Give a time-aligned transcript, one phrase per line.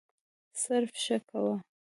[0.61, 1.55] صرف «ښه» کوه.